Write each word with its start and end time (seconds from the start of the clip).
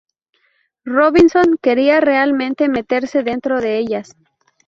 Robinson 0.85 1.59
quería 1.61 2.01
realmente 2.01 2.67
meterse 2.69 3.21
dentro 3.21 3.61
de 3.61 3.77
ellas. 3.77 4.15